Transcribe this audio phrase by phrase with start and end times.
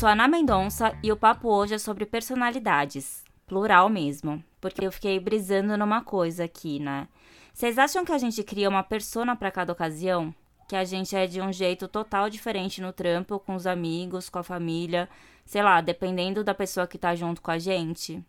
[0.00, 3.22] sou Ana Mendonça e o papo hoje é sobre personalidades.
[3.46, 4.42] Plural mesmo.
[4.58, 7.06] Porque eu fiquei brisando numa coisa aqui, né?
[7.52, 10.34] Vocês acham que a gente cria uma persona para cada ocasião?
[10.66, 14.38] Que a gente é de um jeito total diferente no trampo, com os amigos, com
[14.38, 15.06] a família,
[15.44, 18.24] sei lá, dependendo da pessoa que tá junto com a gente?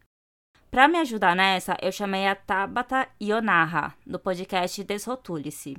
[0.70, 5.78] Para me ajudar nessa, eu chamei a Tabata Ionaha, do podcast Desrotule-se.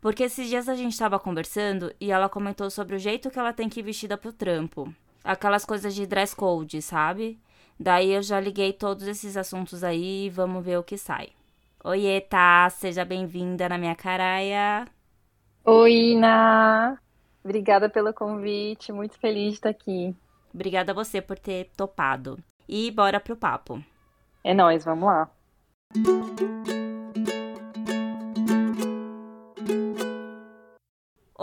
[0.00, 3.52] Porque esses dias a gente tava conversando e ela comentou sobre o jeito que ela
[3.52, 4.90] tem que ir vestida pro trampo.
[5.24, 7.40] Aquelas coisas de dress code, sabe?
[7.80, 11.30] Daí eu já liguei todos esses assuntos aí e vamos ver o que sai.
[11.82, 12.68] Oiê, tá?
[12.70, 14.86] Seja bem-vinda na minha caraia.
[15.64, 16.98] Oi, Ina!
[17.42, 20.14] Obrigada pelo convite, muito feliz de estar aqui.
[20.52, 22.38] Obrigada a você por ter topado.
[22.68, 23.82] E bora pro papo.
[24.42, 25.30] É nóis, vamos lá.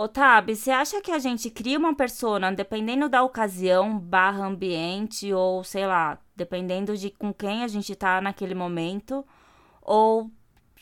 [0.02, 5.62] Otávio, você acha que a gente cria uma persona dependendo da ocasião, barra ambiente, ou
[5.62, 9.24] sei lá, dependendo de com quem a gente tá naquele momento?
[9.80, 10.28] Ou,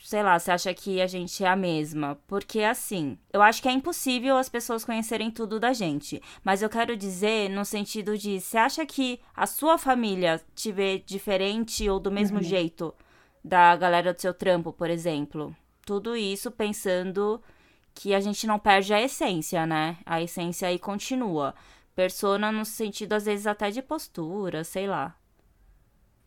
[0.03, 2.17] sei lá, você acha que a gente é a mesma?
[2.25, 6.19] Porque assim, eu acho que é impossível as pessoas conhecerem tudo da gente.
[6.43, 10.97] Mas eu quero dizer no sentido de, você acha que a sua família te vê
[10.97, 12.43] diferente ou do mesmo uhum.
[12.43, 12.91] jeito
[13.45, 15.55] da galera do seu trampo, por exemplo?
[15.85, 17.39] Tudo isso pensando
[17.93, 19.97] que a gente não perde a essência, né?
[20.05, 21.53] A essência aí continua.
[21.95, 25.15] Persona no sentido, às vezes, até de postura, sei lá.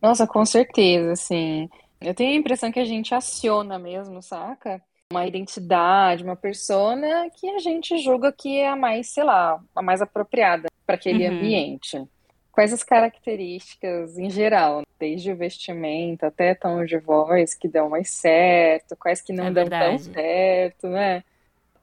[0.01, 1.69] Nossa, com certeza, assim.
[1.99, 4.81] Eu tenho a impressão que a gente aciona mesmo, saca?
[5.11, 9.81] Uma identidade, uma persona que a gente julga que é a mais, sei lá, a
[9.81, 11.35] mais apropriada para aquele uhum.
[11.35, 12.03] ambiente.
[12.51, 18.09] Quais as características em geral, desde o vestimento até tom de voz que dão mais
[18.11, 21.23] certo, quais que não é dão tão certo, né?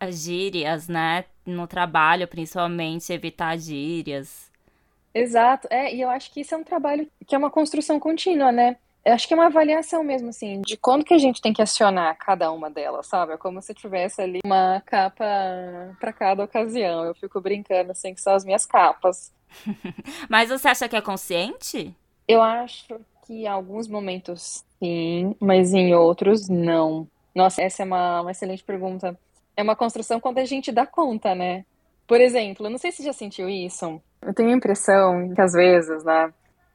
[0.02, 1.24] As gírias, né?
[1.46, 4.50] No trabalho, principalmente, evitar gírias.
[5.14, 8.50] Exato, é, e eu acho que isso é um trabalho que é uma construção contínua,
[8.50, 8.76] né?
[9.04, 11.60] Eu acho que é uma avaliação mesmo, assim, de quando que a gente tem que
[11.60, 13.32] acionar cada uma delas, sabe?
[13.32, 15.24] É como se tivesse ali uma capa
[16.00, 17.04] para cada ocasião.
[17.04, 19.32] Eu fico brincando, assim, que são as minhas capas.
[20.30, 21.94] Mas você acha que é consciente?
[22.26, 27.06] Eu acho que em alguns momentos sim, mas em outros não.
[27.34, 29.16] Nossa, essa é uma, uma excelente pergunta
[29.56, 31.64] é uma construção quando a gente dá conta, né?
[32.06, 34.00] Por exemplo, não sei se já sentiu isso.
[34.20, 36.32] Eu tenho a impressão que às vezes, né?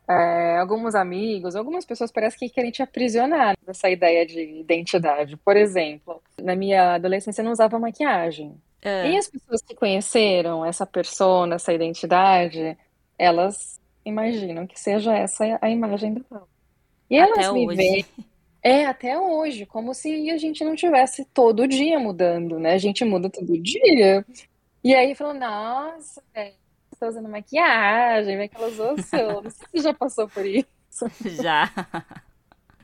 [0.10, 5.36] É, alguns amigos, algumas pessoas parecem que querem te aprisionar nessa ideia de identidade.
[5.38, 8.56] Por exemplo, na minha adolescência eu não usava maquiagem.
[8.82, 9.12] É.
[9.12, 12.78] E as pessoas que conheceram essa persona, essa identidade,
[13.20, 16.48] elas imaginam que seja essa a imagem dela.
[17.10, 18.06] E Até elas me veem
[18.62, 22.74] é, até hoje, como se a gente não tivesse todo dia mudando, né?
[22.74, 24.26] A gente muda todo dia.
[24.84, 26.54] E aí falou, nossa, você
[27.00, 29.42] tá usando maquiagem, vem aquela zoação.
[29.42, 30.68] Não sei se você já passou por isso.
[31.26, 31.72] Já.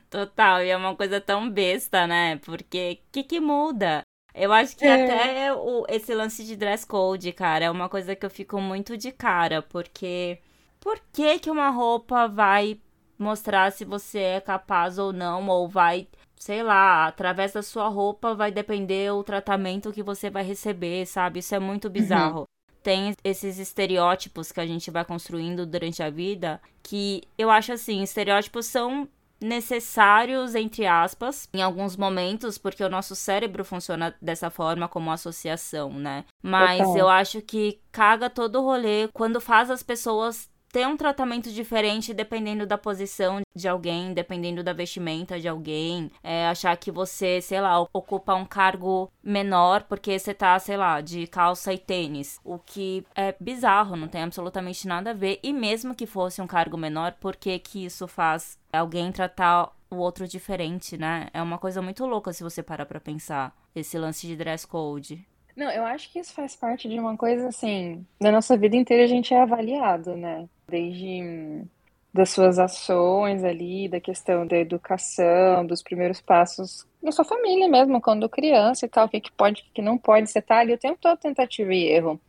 [0.08, 2.36] Total, e é uma coisa tão besta, né?
[2.36, 4.02] Porque o que, que muda?
[4.34, 5.04] Eu acho que é.
[5.04, 8.96] até o, esse lance de dress code, cara, é uma coisa que eu fico muito
[8.96, 10.38] de cara, porque
[10.80, 12.80] por que que uma roupa vai
[13.18, 18.34] mostrar se você é capaz ou não, ou vai, sei lá, através da sua roupa
[18.34, 21.40] vai depender o tratamento que você vai receber, sabe?
[21.40, 21.92] Isso é muito uhum.
[21.92, 22.40] bizarro.
[22.40, 22.46] Uhum.
[22.82, 28.02] Tem esses estereótipos que a gente vai construindo durante a vida, que eu acho assim,
[28.02, 29.08] estereótipos são
[29.40, 35.92] necessários, entre aspas, em alguns momentos, porque o nosso cérebro funciona dessa forma como associação,
[35.92, 36.24] né?
[36.42, 41.52] Mas eu acho que caga todo o rolê quando faz as pessoas ter um tratamento
[41.52, 47.40] diferente dependendo da posição de alguém, dependendo da vestimenta de alguém, é, achar que você,
[47.40, 52.40] sei lá, ocupa um cargo menor porque você tá, sei lá, de calça e tênis,
[52.42, 56.46] o que é bizarro, não tem absolutamente nada a ver, e mesmo que fosse um
[56.48, 61.28] cargo menor, por que que isso faz alguém tratar o outro diferente, né?
[61.32, 65.24] É uma coisa muito louca se você parar pra pensar, esse lance de dress code.
[65.54, 69.04] Não, eu acho que isso faz parte de uma coisa assim, da nossa vida inteira
[69.04, 70.48] a gente é avaliado, né?
[70.68, 71.64] Desde
[72.12, 78.00] das suas ações ali, da questão da educação, dos primeiros passos na sua família mesmo,
[78.00, 80.72] quando criança e tal, o que, que pode, o que não pode, você tá ali
[80.72, 82.20] o tempo todo tentativa e erro.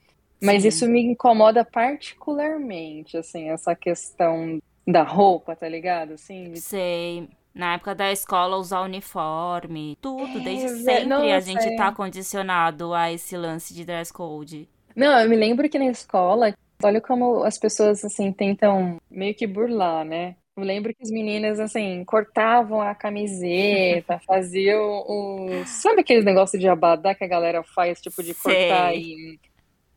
[0.42, 0.68] Mas Sim.
[0.68, 6.14] isso me incomoda particularmente, assim, essa questão da roupa, tá ligado?
[6.14, 7.30] Assim, Sei.
[7.54, 11.76] Na época da escola, usar uniforme, tudo, desde é, sempre nossa, a gente é.
[11.78, 14.68] tá condicionado a esse lance de dress code.
[14.94, 16.54] Não, eu me lembro que na escola,
[16.84, 20.36] olha como as pessoas, assim, tentam meio que burlar, né?
[20.58, 25.66] Eu lembro que as meninas, assim, cortavam a camiseta, faziam o...
[25.66, 29.02] Sabe aqueles negócios de abadá que a galera faz, tipo, de cortar Sei.
[29.02, 29.40] e...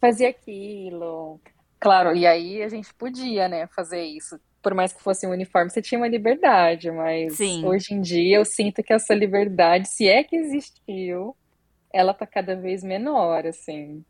[0.01, 1.41] Fazia aquilo.
[1.81, 4.39] Claro, e aí a gente podia, né, fazer isso.
[4.61, 7.65] Por mais que fosse um uniforme, você tinha uma liberdade, mas Sim.
[7.65, 11.37] hoje em dia eu sinto que essa liberdade, se é que existiu,
[11.93, 14.05] ela tá cada vez menor, assim.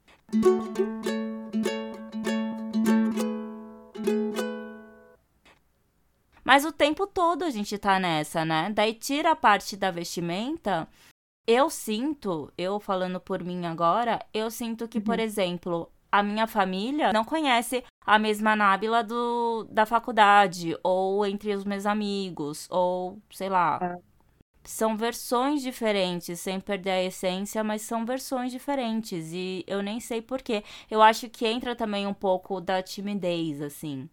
[6.49, 8.71] Mas o tempo todo a gente tá nessa, né?
[8.75, 10.89] Daí tira a parte da vestimenta.
[11.47, 15.05] Eu sinto, eu falando por mim agora, eu sinto que, Uhum.
[15.05, 21.55] por exemplo, a minha família não conhece a mesma Nábila do, da faculdade, ou entre
[21.55, 23.79] os meus amigos, ou sei lá.
[23.83, 23.99] Ah.
[24.65, 29.33] São versões diferentes, sem perder a essência, mas são versões diferentes.
[29.33, 30.65] E eu nem sei porquê.
[30.91, 34.09] Eu acho que entra também um pouco da timidez, assim.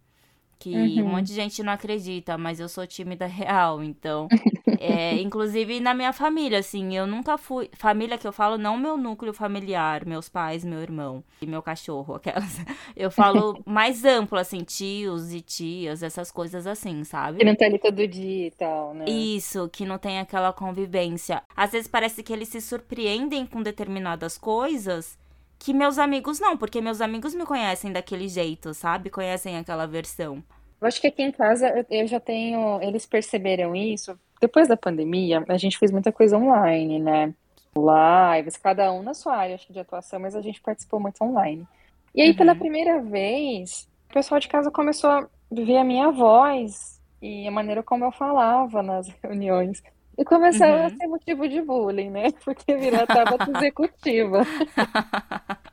[0.58, 1.10] Que um Uhum.
[1.10, 4.32] monte de gente não acredita, mas eu sou tímida real, então.
[4.78, 7.70] É, inclusive na minha família, assim, eu nunca fui.
[7.74, 12.14] Família que eu falo, não meu núcleo familiar, meus pais, meu irmão e meu cachorro,
[12.14, 12.56] aquelas.
[12.96, 17.38] Eu falo mais amplo, assim, tios e tias, essas coisas assim, sabe?
[17.38, 19.04] Que não tá ali todo dia e tal, né?
[19.06, 21.42] Isso, que não tem aquela convivência.
[21.56, 25.16] Às vezes parece que eles se surpreendem com determinadas coisas
[25.58, 29.10] que meus amigos não, porque meus amigos me conhecem daquele jeito, sabe?
[29.10, 30.42] Conhecem aquela versão.
[30.80, 32.80] Eu acho que aqui em casa eu, eu já tenho.
[32.82, 34.18] Eles perceberam isso.
[34.40, 37.34] Depois da pandemia, a gente fez muita coisa online, né?
[37.76, 41.22] Lives, cada um na sua área, acho que de atuação, mas a gente participou muito
[41.22, 41.68] online.
[42.14, 42.58] E aí, pela Uhum.
[42.58, 47.82] primeira vez, o pessoal de casa começou a ver a minha voz e a maneira
[47.82, 49.82] como eu falava nas reuniões.
[50.18, 50.96] E começou a Uhum.
[50.96, 52.32] ser motivo de bullying, né?
[52.44, 54.42] Porque virou a tabata executiva.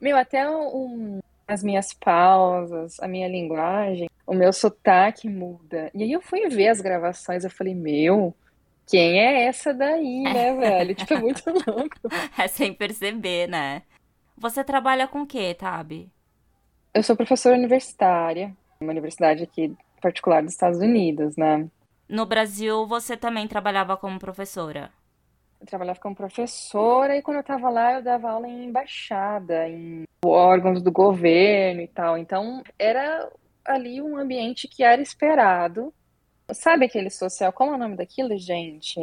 [0.00, 5.90] Meu, até um, as minhas pausas, a minha linguagem, o meu sotaque muda.
[5.94, 8.34] E aí eu fui ver as gravações, eu falei, meu,
[8.86, 10.94] quem é essa daí, né, velho?
[10.94, 11.96] Tipo, é muito louco.
[12.38, 13.82] É sem perceber, né?
[14.36, 16.10] Você trabalha com o quê, Tabi?
[16.92, 21.66] Eu sou professora universitária, uma universidade aqui particular dos Estados Unidos, né?
[22.08, 24.90] No Brasil, você também trabalhava como professora?
[25.60, 30.04] Eu trabalhava como professora e quando eu estava lá eu dava aula em embaixada, em
[30.24, 32.16] órgãos do governo e tal.
[32.18, 33.28] Então era
[33.64, 35.92] ali um ambiente que era esperado.
[36.52, 37.52] Sabe aquele social?
[37.52, 39.00] Como é o nome daquilo, gente?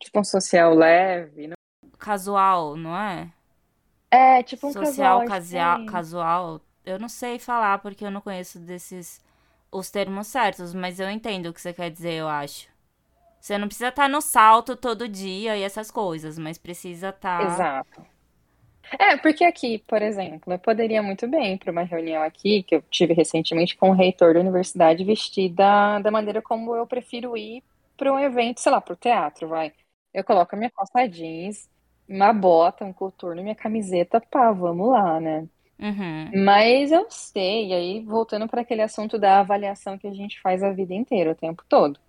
[0.00, 1.48] Tipo um social leve.
[1.48, 1.54] Não?
[1.98, 3.30] Casual, não é?
[4.10, 5.86] É, tipo um Social, casia- assim.
[5.86, 6.60] casual.
[6.84, 9.20] Eu não sei falar porque eu não conheço desses
[9.72, 12.68] os termos certos, mas eu entendo o que você quer dizer, eu acho.
[13.40, 17.42] Você não precisa estar no salto todo dia e essas coisas, mas precisa estar.
[17.42, 18.06] Exato.
[18.98, 22.74] É, porque aqui, por exemplo, eu poderia muito bem ir para uma reunião aqui, que
[22.76, 27.64] eu tive recentemente com o reitor da universidade, vestida da maneira como eu prefiro ir
[27.96, 29.72] para um evento, sei lá, para o teatro, vai.
[30.12, 31.70] Eu coloco a minha calça jeans,
[32.08, 35.48] uma bota, um coturno, minha camiseta, pá, vamos lá, né?
[35.82, 36.34] Uhum.
[36.34, 40.62] Mas eu sei, e aí voltando para aquele assunto da avaliação que a gente faz
[40.62, 42.00] a vida inteira, o tempo todo.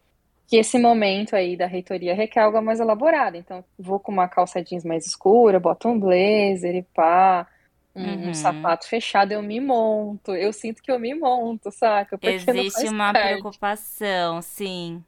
[0.47, 3.37] Que esse momento aí da reitoria requer algo mais elaborado.
[3.37, 7.47] Então, vou com uma calça jeans mais escura, boto um blazer e pá,
[7.95, 8.33] um, um Uhum.
[8.33, 10.33] sapato fechado, eu me monto.
[10.35, 12.17] Eu sinto que eu me monto, saca?
[12.17, 13.61] Porque Existe uma parte.
[13.61, 15.05] preocupação, sim.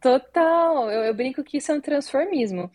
[0.00, 2.70] Total, eu, eu brinco que isso é um transformismo.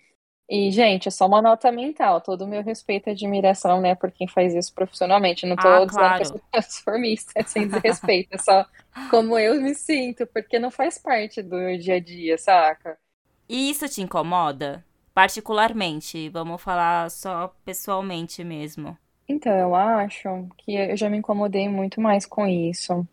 [0.52, 2.22] E, gente, é só uma nota mental.
[2.22, 5.46] Todo o meu respeito e admiração, né, por quem faz isso profissionalmente.
[5.48, 6.28] Não tô Ah, dizendo que eu claro.
[6.28, 8.34] sou transformista, é sem desrespeito.
[8.36, 8.66] É só
[9.08, 13.00] como eu me sinto, porque não faz parte do meu dia a dia, saca?
[13.48, 14.84] E isso te incomoda?
[15.14, 18.98] Particularmente, vamos falar só pessoalmente mesmo.
[19.28, 23.08] Então, eu acho que eu já me incomodei muito mais com isso.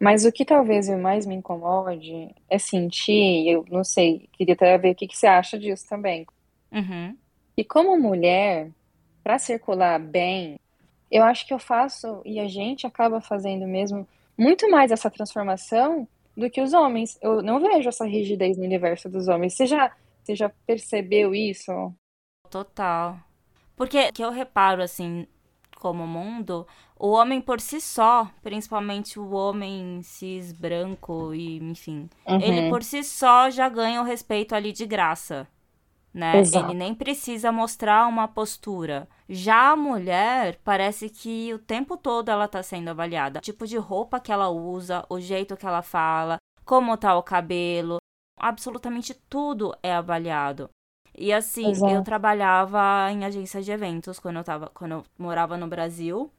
[0.00, 4.92] Mas o que talvez mais me incomode é sentir, eu não sei, queria até ver
[4.92, 6.26] o que que você acha disso também.
[6.74, 7.16] Uhum.
[7.56, 8.70] E como mulher,
[9.22, 10.58] para circular bem,
[11.10, 16.08] eu acho que eu faço, e a gente acaba fazendo mesmo, muito mais essa transformação
[16.36, 17.18] do que os homens.
[17.22, 19.54] Eu não vejo essa rigidez no universo dos homens.
[19.54, 21.72] Você já, você já percebeu isso?
[22.50, 23.18] Total.
[23.76, 25.26] Porque que eu reparo, assim,
[25.76, 26.66] como mundo,
[26.98, 32.82] o homem por si só, principalmente o homem cis branco e, enfim, ele Uhum, por
[32.82, 35.48] si só já ganha o respeito ali de graça,
[36.14, 36.48] né?
[36.52, 36.76] Ele exato.
[36.76, 39.08] nem precisa mostrar uma postura.
[39.28, 43.40] Já a mulher, parece que o tempo todo ela tá sendo avaliada.
[43.40, 47.22] O tipo de roupa que ela usa, o jeito que ela fala, como tá o
[47.22, 47.98] cabelo,
[48.38, 50.70] absolutamente tudo é avaliado.
[51.16, 52.04] E assim, eu Exato.
[52.04, 56.30] trabalhava em agência de eventos quando eu tava, quando eu morava no Brasil.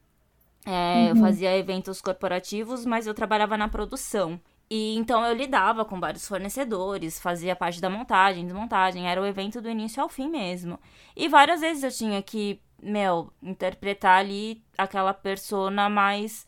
[0.66, 4.40] É, eu Uhum, fazia eventos corporativos, mas eu trabalhava na produção.
[4.70, 9.62] E então eu lidava com vários fornecedores, fazia parte da montagem, desmontagem, era o evento
[9.62, 10.80] do início ao fim mesmo.
[11.16, 16.46] E várias vezes eu tinha que meu, interpretar ali aquela persona mais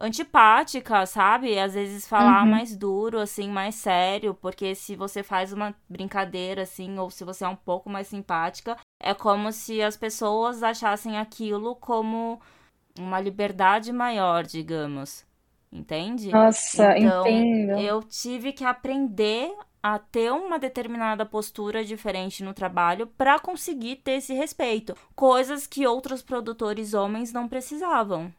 [0.00, 1.58] antipática, sabe?
[1.58, 2.50] Às vezes falar Uhum.
[2.50, 7.44] mais duro, assim, mais sério, porque se você faz uma brincadeira, assim, ou se você
[7.44, 12.40] é um pouco mais simpática, é como se as pessoas achassem aquilo como
[12.98, 15.26] uma liberdade maior, digamos.
[15.70, 16.30] Entende?
[16.30, 17.78] Nossa, Então, entendo.
[17.78, 24.12] eu tive que aprender a ter uma determinada postura diferente no trabalho para conseguir ter
[24.12, 28.32] esse respeito, coisas que outros produtores homens não precisavam.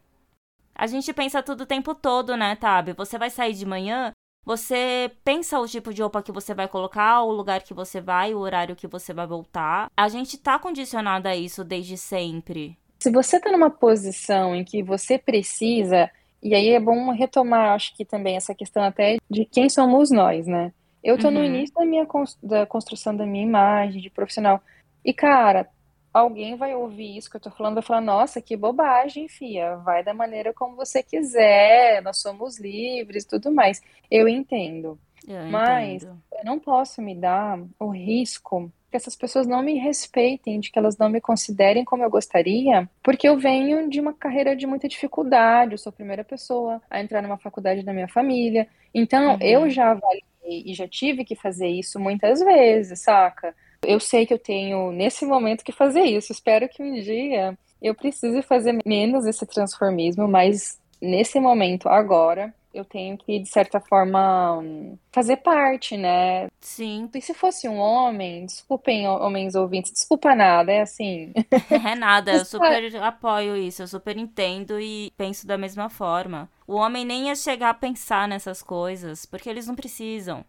[0.76, 2.94] A gente pensa tudo o tempo todo, né, Tab?
[2.98, 4.12] Você vai sair de manhã,
[4.46, 8.34] você pensa o tipo de roupa que você vai colocar, o lugar que você vai,
[8.34, 9.90] o horário que você vai voltar.
[9.96, 12.78] A gente tá condicionada a isso desde sempre.
[13.00, 16.10] Se você tá numa posição em que você precisa,
[16.42, 20.48] e aí é bom retomar, acho que também essa questão até de quem somos nós,
[20.48, 20.74] né?
[21.04, 21.46] Eu tô no Uhum.
[21.46, 22.06] início da minha
[22.44, 24.62] da construção da minha imagem de profissional.
[25.04, 25.70] E, cara,
[26.14, 29.78] alguém vai ouvir isso que eu tô falando, vai falar, nossa, que bobagem, fia.
[29.78, 33.82] Vai da maneira como você quiser, nós somos livres e tudo mais.
[34.12, 35.00] Eu entendo.
[35.28, 36.22] Eu Mas entendo.
[36.32, 40.80] eu não posso me dar o risco que essas pessoas não me respeitem, de que
[40.80, 44.88] elas não me considerem como eu gostaria, porque eu venho de uma carreira de muita
[44.88, 48.68] dificuldade, eu sou a primeira pessoa a entrar numa faculdade da minha família.
[48.94, 49.70] Então, eu Uhum.
[49.70, 50.24] já avaliei
[50.66, 53.56] e já tive que fazer isso muitas vezes, saca?
[53.86, 56.32] Eu sei que eu tenho, nesse momento, que fazer isso.
[56.32, 62.86] Espero que um dia eu precise fazer menos esse transformismo, mas nesse momento, agora, eu
[62.86, 64.64] tenho que, de certa forma,
[65.12, 66.48] fazer parte, né?
[66.60, 71.34] Sim, E se fosse um homem, desculpem, homens ouvintes, desculpa nada, é assim.
[71.70, 76.50] é nada, eu super apoio isso, eu super entendo e penso da mesma forma.
[76.68, 80.46] O homem nem ia chegar a pensar nessas coisas, porque eles não precisam.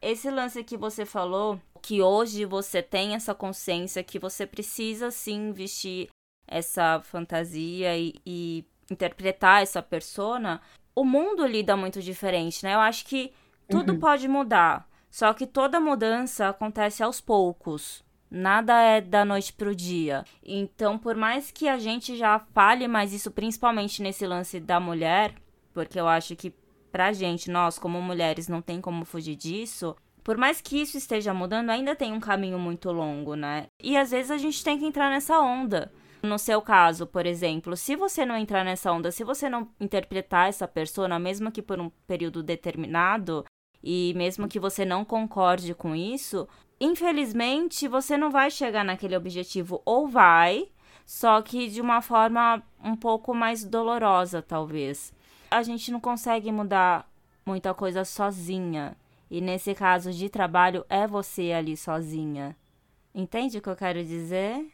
[0.00, 5.52] Esse lance que você falou, que hoje você tem essa consciência que você precisa sim
[5.52, 6.08] vestir
[6.48, 10.60] essa fantasia e, e interpretar essa persona,
[10.94, 12.74] o mundo lida muito diferente, né?
[12.74, 13.32] Eu acho que
[13.68, 13.98] tudo Uhum.
[13.98, 18.02] pode mudar, só que toda mudança acontece aos poucos.
[18.30, 20.24] Nada é da noite pro dia.
[20.44, 25.34] Então, por mais que a gente já fale mais isso, principalmente nesse lance da mulher,
[25.72, 26.52] porque eu acho que
[26.92, 29.94] pra gente, nós como mulheres, não tem como fugir disso.
[30.22, 33.66] Por mais que isso esteja mudando, ainda tem um caminho muito longo, né?
[33.82, 35.90] E às vezes a gente tem que entrar nessa onda.
[36.22, 40.48] No seu caso, por exemplo, se você não entrar nessa onda, se você não interpretar
[40.48, 43.44] essa persona, mesmo que por um período determinado,
[43.82, 46.48] e mesmo que você não concorde com isso,
[46.80, 49.80] infelizmente você não vai chegar naquele objetivo.
[49.84, 50.68] Ou vai,
[51.06, 55.12] só que de uma forma um pouco mais dolorosa, talvez.
[55.50, 57.08] A gente não consegue mudar
[57.46, 58.96] muita coisa sozinha.
[59.30, 62.56] E nesse caso de trabalho, é você ali sozinha.
[63.14, 64.66] Entende o que eu quero dizer?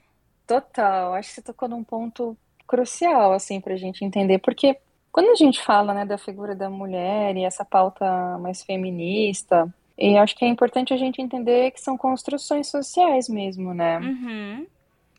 [0.47, 2.37] Total, acho que você tocou num ponto
[2.67, 4.77] crucial, assim, pra gente entender, porque
[5.13, 8.05] quando a gente fala, né, da figura da mulher e essa pauta
[8.39, 13.73] mais feminista, e acho que é importante a gente entender que são construções sociais mesmo,
[13.73, 13.99] né?
[14.01, 14.67] Uhum.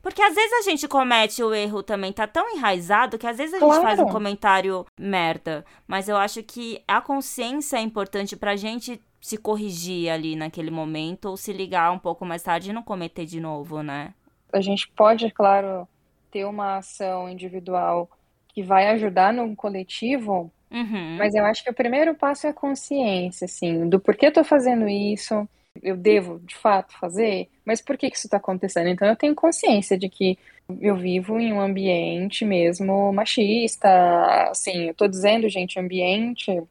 [0.01, 3.55] Porque às vezes a gente comete o erro também, tá tão enraizado que às vezes
[3.55, 4.12] a gente faz um Claro.
[4.12, 5.65] comentário merda.
[5.88, 11.25] Mas eu acho que a consciência é importante pra gente se corrigir ali naquele momento
[11.29, 14.13] ou se ligar um pouco mais tarde e não cometer de novo, né?
[14.55, 15.88] A gente pode, é claro,
[16.31, 18.09] ter uma ação individual
[18.50, 21.17] que vai ajudar no coletivo, Uhum.
[21.19, 24.43] mas eu acho que o primeiro passo é a consciência, assim, do porquê eu tô
[24.43, 25.47] fazendo isso,
[25.83, 28.88] eu devo, de fato, fazer, mas por que que isso tá acontecendo?
[28.89, 30.38] Então eu tenho consciência de que
[30.81, 33.89] eu vivo em um ambiente mesmo machista,
[34.50, 36.63] assim, eu tô dizendo, gente, ambiente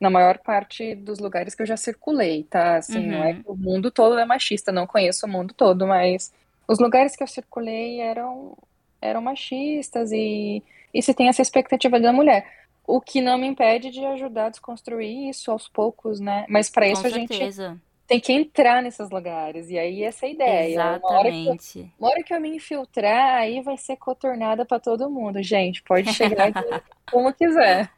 [0.00, 2.76] na maior parte dos lugares que eu já circulei, tá?
[2.76, 3.42] Assim, não é Uhum.
[3.42, 6.32] que o mundo todo é machista, não conheço o mundo todo, mas
[6.66, 8.56] os lugares que eu circulei eram,
[9.00, 12.46] eram machistas e, e se tem essa expectativa da mulher.
[12.86, 16.46] O que não me impede de ajudar a desconstruir isso aos poucos, né?
[16.48, 17.80] Mas para isso a gente certeza.
[18.08, 19.70] tem que entrar nesses lugares.
[19.70, 21.00] E aí essa é a ideia.
[21.02, 21.92] Uma hora que eu, Exatamente.
[21.98, 25.42] uma hora que eu me infiltrar, aí vai ser cotornada para todo mundo.
[25.42, 27.88] Gente, pode chegar aqui como quiser.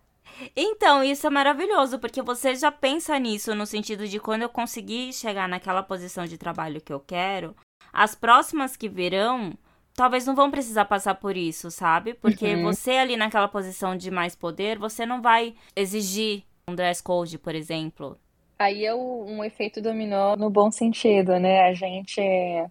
[0.57, 5.13] Então, isso é maravilhoso, porque você já pensa nisso no sentido de quando eu conseguir
[5.13, 7.55] chegar naquela posição de trabalho que eu quero,
[7.95, 9.57] as próximas que virão,
[9.95, 12.15] talvez não vão precisar passar por isso, sabe?
[12.15, 12.63] Porque Uhum.
[12.63, 17.55] você ali naquela posição de mais poder, você não vai exigir um dress code, por
[17.55, 18.19] exemplo.
[18.59, 21.63] Aí é um efeito dominó no bom sentido, né?
[21.69, 22.21] A gente,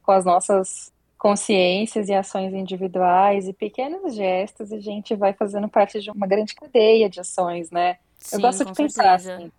[0.02, 6.02] com as nossas consciências e ações individuais e pequenos gestos, a gente vai fazendo parte
[6.02, 7.98] de uma grande cadeia de ações, né?
[8.32, 9.36] Eu Sim, gosto com de pensar certeza.
[9.36, 9.52] assim.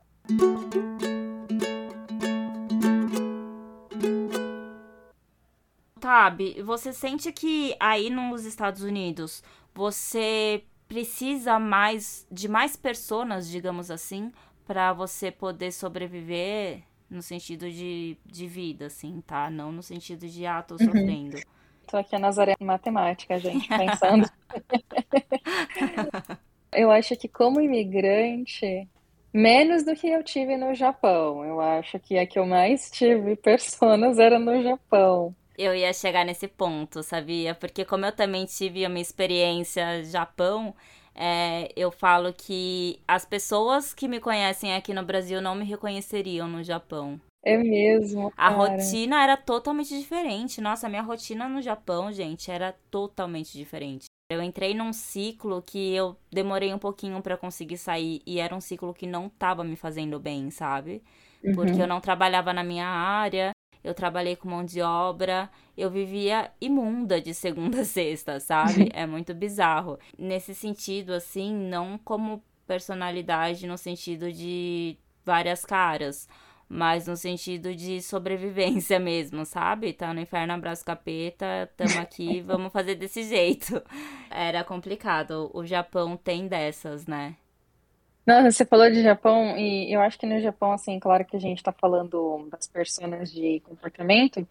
[6.04, 9.42] Tabi, você sente que aí nos Estados Unidos
[9.75, 14.30] você precisa mais de mais pessoas, digamos assim,
[14.66, 19.49] para você poder sobreviver no sentido de, de vida, assim, tá?
[19.49, 20.84] Não no sentido de, ah, tô uhum.
[20.84, 21.37] sofrendo.
[21.38, 21.42] Uhum.
[21.88, 24.28] Tô aqui a Nazaré matemática, gente, pensando.
[26.70, 28.87] eu acho que como imigrante,
[29.32, 31.42] menos do que eu tive no Japão.
[31.42, 35.34] Eu acho que a que eu mais tive pessoas era no Japão.
[35.56, 37.54] Eu ia chegar nesse ponto, sabia?
[37.54, 40.75] Porque como eu também tive a minha experiência Japão,
[41.14, 46.49] é, eu falo que as pessoas que me conhecem aqui no Brasil não me reconheceriam
[46.49, 47.20] no Japão.
[47.44, 48.30] É mesmo.
[48.32, 48.49] Cara.
[48.49, 50.61] A rotina era totalmente diferente.
[50.61, 54.06] Nossa, a minha rotina no Japão, gente, era totalmente diferente.
[54.30, 58.61] Eu entrei num ciclo que eu demorei um pouquinho para conseguir sair e era um
[58.61, 61.02] ciclo que não tava me fazendo bem, sabe?
[61.54, 61.80] Porque uhum.
[61.80, 63.50] eu não trabalhava na minha área,
[63.85, 68.88] eu trabalhei com mão de obra, eu vivia imunda de segunda a sexta, sabe?
[68.95, 69.99] é muito bizarro.
[70.19, 76.26] Nesse sentido, assim, não como personalidade no sentido de várias caras,
[76.67, 79.93] mas no sentido de sobrevivência mesmo, sabe?
[79.93, 83.83] Tá no inferno, abraço capeta, tamo aqui, vamos fazer desse jeito.
[84.31, 85.50] Era complicado.
[85.53, 87.37] O Japão tem dessas, né?
[88.26, 91.40] Não, você falou de Japão, e eu acho que no Japão, assim, claro que a
[91.40, 94.47] gente tá falando das personas de comportamento,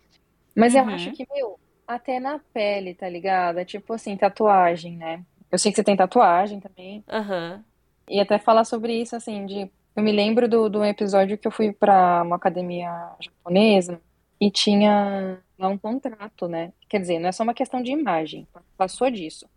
[0.56, 1.16] mas eu acho uhum.
[1.16, 3.58] que, meu, até na pele, tá ligado?
[3.58, 5.24] É tipo assim, tatuagem, né?
[5.52, 7.04] Eu sei que você tem tatuagem também.
[7.10, 7.64] Aham.
[8.08, 9.72] E até falar sobre isso, assim, de.
[9.96, 14.02] Eu me lembro do, do episódio que eu fui pra uma academia japonesa
[14.42, 16.74] e tinha lá um contrato, né?
[16.90, 19.48] Quer dizer, não é só uma questão de imagem, passou disso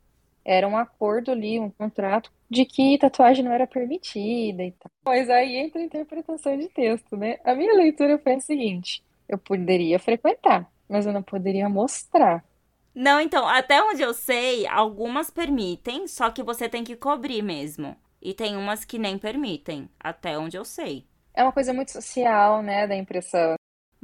[0.46, 4.90] era um acordo ali, um contrato de que tatuagem não era permitida e tal.
[5.04, 7.38] Mas aí entra a interpretação de texto, né?
[7.44, 12.44] A minha leitura foi a seguinte: eu poderia frequentar, mas eu não poderia mostrar.
[12.94, 17.96] Não, então, até onde eu sei, algumas permitem, só que você tem que cobrir mesmo.
[18.22, 21.04] E tem umas que nem permitem, até onde eu sei.
[21.34, 23.56] É uma coisa muito social, né, da impressão.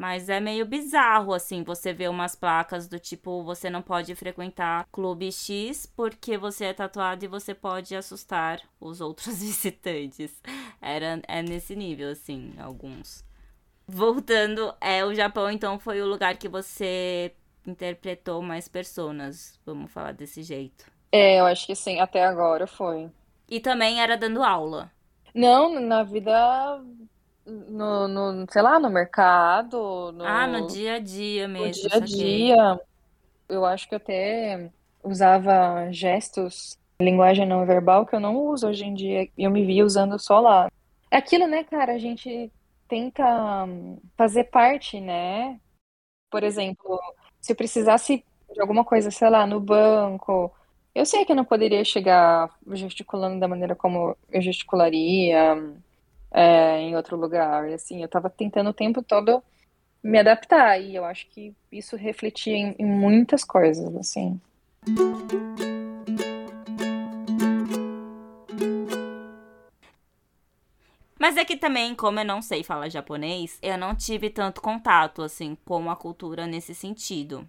[0.03, 4.85] Mas é meio bizarro, assim, você ver umas placas do tipo: você não pode frequentar
[4.91, 10.43] clube X porque você é tatuado e você pode assustar os outros visitantes.
[10.81, 13.25] Era, é nesse nível, assim, alguns.
[13.87, 17.33] Voltando, é, o Japão então foi o lugar que você
[17.65, 20.85] interpretou mais personas, vamos falar desse jeito.
[21.13, 23.09] É, eu acho que sim, até agora foi.
[23.49, 24.91] E também era dando aula.
[25.33, 26.83] Não, na vida
[27.47, 30.13] no, no, sei lá, no mercado.
[30.13, 31.83] No, ah, no dia a dia mesmo.
[31.83, 32.81] No dia a dia.
[33.49, 34.71] Eu acho que eu até
[35.03, 39.29] usava gestos, linguagem não verbal, que eu não uso hoje em dia.
[39.37, 40.71] E eu me via usando só lá.
[41.11, 41.93] É aquilo, né, cara?
[41.93, 42.51] A gente
[42.89, 43.25] tenta
[44.17, 45.61] fazer parte, né?
[46.31, 46.99] Por exemplo,
[47.41, 50.53] se eu precisasse de alguma coisa, sei lá, no banco.
[50.95, 55.75] Eu sei que eu não poderia chegar gesticulando da maneira como eu gesticularia
[56.33, 57.69] é, em outro lugar.
[57.69, 59.43] Assim, eu estava tentando o tempo todo
[60.03, 64.41] me adaptar e eu acho que isso refletia em, em muitas coisas, assim.
[71.23, 75.23] Mas é que também, como eu não sei falar japonês, eu não tive tanto contato,
[75.23, 77.49] assim, com a cultura nesse sentido.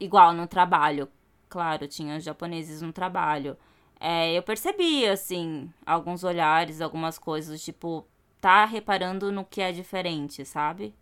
[0.00, 1.08] Igual no trabalho.
[1.48, 3.56] Claro, tinha japoneses no trabalho.
[4.00, 8.04] É, eu percebi, assim, alguns olhares, algumas coisas, tipo,
[8.42, 10.92] tá reparando no que é diferente, sabe?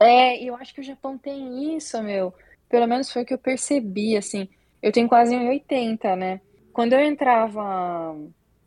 [0.00, 2.34] É, eu acho que o Japão tem isso, meu.
[2.70, 4.48] Pelo menos foi o que eu percebi, assim.
[4.82, 6.40] Eu tenho quase 1,80, né?
[6.72, 8.16] Quando eu entrava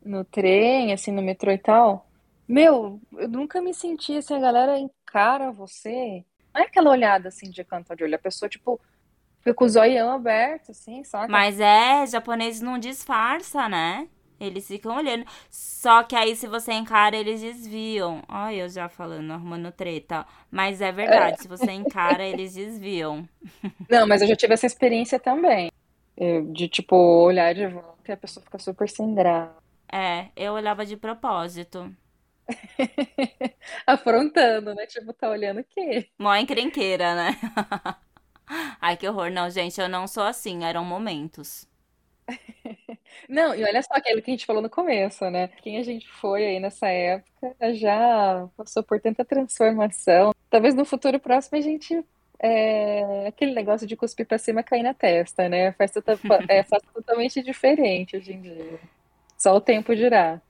[0.04, 2.06] no trem, assim, no metrô e tal,
[2.46, 6.24] meu, eu nunca me sentia assim, a galera encara você.
[6.54, 8.80] Não é aquela olhada assim de canto de olho, a pessoa, tipo,
[9.38, 11.26] fica com o zoião aberto, assim, saca?
[11.26, 14.08] Mas é, japonês não disfarça, né?
[14.46, 15.24] Eles ficam olhando.
[15.50, 18.22] Só que aí, se você encara, eles desviam.
[18.28, 20.26] Olha, eu já falando, arrumando treta.
[20.50, 21.42] Mas é verdade, é.
[21.42, 23.28] se você encara, eles desviam.
[23.88, 25.70] Não, mas eu já tive essa experiência também.
[26.52, 29.64] De, tipo, olhar de volta e a pessoa fica super sem graça.
[29.92, 31.94] É, eu olhava de propósito.
[33.86, 34.86] Afrontando, né?
[34.86, 36.08] Tipo, tá olhando o quê?
[36.18, 37.30] Mó encrenqueira, né?
[38.80, 39.30] Ai, que horror.
[39.30, 40.64] Não, gente, eu não sou assim.
[40.64, 41.66] Eram momentos.
[43.28, 45.48] Não, e olha só aquilo que a gente falou no começo, né?
[45.62, 50.34] Quem a gente foi aí nessa época já passou por tanta transformação.
[50.50, 52.04] Talvez no futuro próximo a gente.
[52.40, 55.72] É, aquele negócio de cuspir pra cima cair na testa, né?
[55.72, 58.80] Faz, tota, é, faz totalmente diferente hoje em dia.
[59.38, 60.40] Só o tempo dirá.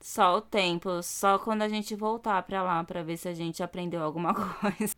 [0.00, 3.62] Só o tempo, só quando a gente voltar pra lá pra ver se a gente
[3.62, 4.94] aprendeu alguma coisa.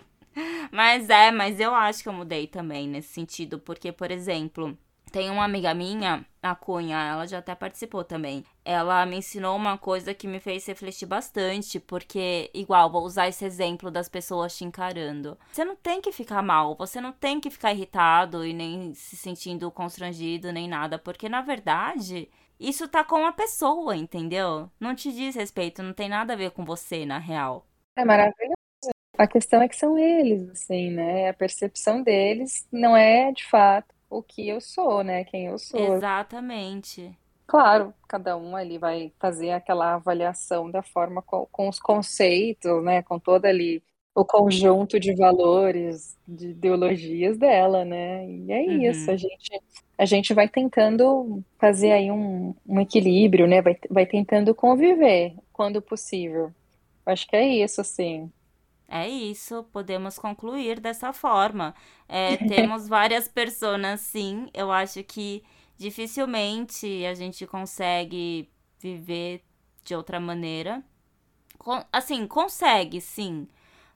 [0.71, 4.77] Mas é, mas eu acho que eu mudei também nesse sentido, porque, por exemplo,
[5.13, 8.45] tem uma amiga minha, a Cunha, ela já até participou também.
[8.65, 13.45] Ela me ensinou uma coisa que me fez refletir bastante, porque, igual, vou usar esse
[13.45, 15.39] exemplo das pessoas te encarando.
[15.53, 19.15] Você não tem que ficar mal, você não tem que ficar irritado e nem se
[19.15, 22.29] sentindo constrangido, nem nada, porque na verdade.
[22.59, 24.71] Isso tá com a pessoa, entendeu?
[24.79, 27.67] Não te diz respeito, não tem nada a ver com você, na real.
[27.97, 28.55] É maravilhoso.
[29.19, 31.29] A questão é que são eles, assim, né?
[31.29, 35.25] A percepção deles não é de fato o que eu sou, né?
[35.25, 35.95] Quem eu sou.
[35.97, 37.17] Exatamente.
[37.47, 43.03] Claro, cada um ali vai fazer aquela avaliação da forma com, com os conceitos, né?
[43.03, 43.83] Com todo ali
[44.15, 48.27] o conjunto de valores, de ideologias dela, né?
[48.29, 48.83] E é uhum.
[48.83, 49.61] isso, a gente,
[49.97, 53.63] a gente vai tentando fazer aí um, um equilíbrio, né?
[53.63, 56.53] Vai, vai tentando conviver quando possível.
[57.07, 58.31] Acho que é isso, assim.
[58.95, 61.75] É isso, podemos concluir dessa forma.
[62.07, 64.51] É, temos várias pessoas, sim.
[64.53, 65.43] Eu acho que
[65.79, 69.43] dificilmente a gente consegue viver
[69.83, 70.85] de outra maneira.
[71.91, 73.49] Assim, consegue, sim.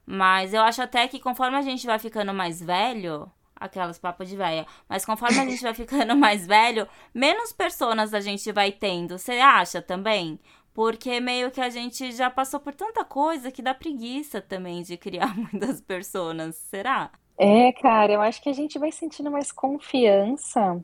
[0.03, 4.35] Mas eu acho até que conforme a gente vai ficando mais velho, aquelas papas de
[4.35, 9.17] velha, mas conforme a gente vai ficando mais velho, menos personas a gente vai tendo.
[9.19, 10.39] Você acha também?
[10.77, 14.97] Porque meio que a gente já passou por tanta coisa que dá preguiça também de
[14.97, 16.55] criar muitas personas.
[16.57, 17.11] Será?
[17.39, 20.83] É, cara, eu acho que a gente vai sentindo mais confiança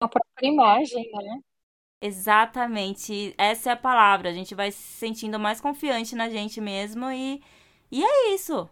[0.00, 1.42] na própria imagem, né?
[2.00, 3.34] Exatamente.
[3.38, 4.30] Essa é a palavra.
[4.30, 7.42] A gente vai se sentindo mais confiante na gente mesmo e,
[7.90, 8.68] e é isso.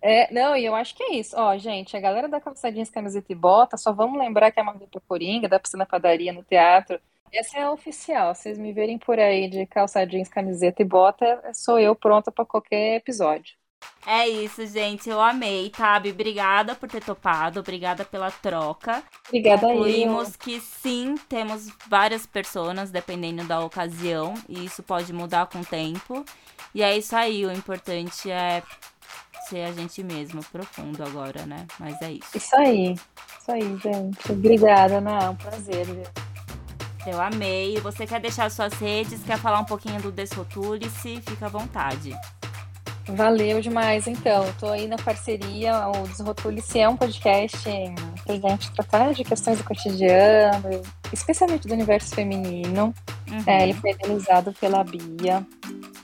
[0.00, 1.36] É, não, e eu acho que é isso.
[1.38, 4.64] Ó, gente, a galera da calçadinhas, camiseta e bota, só vamos lembrar que é a
[4.64, 7.00] Magda Coringa, da piscina padaria no teatro,
[7.32, 8.34] essa é a oficial.
[8.34, 12.44] Vocês me verem por aí de calça jeans, camiseta e bota, sou eu pronta para
[12.44, 13.54] qualquer episódio.
[14.06, 15.08] É isso, gente.
[15.08, 16.10] Eu amei, Tabi.
[16.10, 17.60] Obrigada por ter topado.
[17.60, 19.02] Obrigada pela troca.
[19.28, 20.34] Obrigada Concluímos aí.
[20.38, 24.34] que sim, temos várias pessoas, dependendo da ocasião.
[24.48, 26.24] E isso pode mudar com o tempo.
[26.74, 27.46] E é isso aí.
[27.46, 28.62] O importante é
[29.48, 31.66] ser a gente mesmo, profundo agora, né?
[31.78, 32.36] Mas é isso.
[32.36, 32.94] Isso aí.
[32.94, 34.32] Isso aí, gente.
[34.32, 35.24] Obrigada, Ana.
[35.24, 35.86] É um prazer.
[35.86, 36.21] Viu?
[37.06, 37.78] Eu amei.
[37.80, 41.20] Você quer deixar suas redes, quer falar um pouquinho do Desrotule-se?
[41.26, 42.16] Fica à vontade.
[43.08, 44.48] Valeu demais, então.
[44.48, 45.88] Estou aí na parceria.
[45.88, 47.58] O Desrotule-se é um podcast
[48.24, 52.94] para gente tratar de questões do cotidiano, especialmente do universo feminino.
[53.28, 53.42] Uhum.
[53.46, 55.44] É, ele foi organizado pela Bia,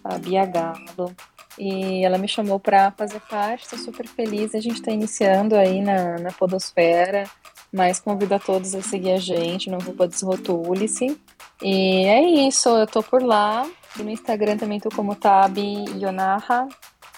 [0.02, 1.14] a Bia Galo.
[1.56, 4.54] E ela me chamou para fazer parte, estou super feliz.
[4.54, 7.24] A gente está iniciando aí na, na Podosfera
[7.72, 11.18] mas convido a todos a seguir a gente no Roupa Desrotule-se.
[11.62, 13.68] E é isso, eu tô por lá.
[13.98, 16.68] E no Instagram também tô como Tab Yonaha,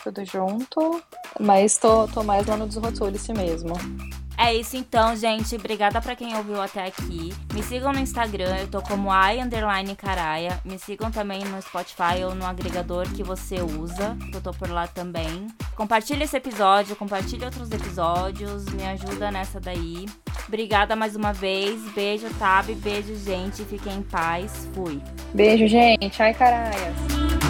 [0.03, 1.03] tudo junto.
[1.39, 3.75] Mas tô, tô mais lá no Desrotule-se mesmo.
[4.43, 5.55] É isso então, gente.
[5.55, 7.31] Obrigada para quem ouviu até aqui.
[7.53, 9.95] Me sigam no Instagram, eu tô como i underline.
[10.65, 14.71] Me sigam também no Spotify ou no agregador que você usa, que eu tô por
[14.71, 15.47] lá também.
[15.77, 20.07] Compartilhe esse episódio, compartilhe outros episódios, me ajuda nessa daí.
[20.49, 21.79] Obrigada mais uma vez.
[21.93, 22.67] Beijo, Tab.
[22.77, 23.63] Beijo, gente.
[23.65, 24.67] Fiquem em paz.
[24.75, 25.03] Fui.
[25.35, 26.23] Beijo, gente.
[26.23, 27.50] Ai, caraias.